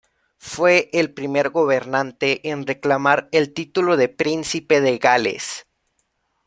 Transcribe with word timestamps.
Fue 0.39 0.89
el 0.93 1.13
primer 1.13 1.51
gobernante 1.51 2.49
en 2.49 2.65
reclamar 2.65 3.29
el 3.31 3.53
título 3.53 3.97
de 3.97 4.09
Príncipe 4.09 4.81
de 4.81 4.97
Gales. 4.97 5.67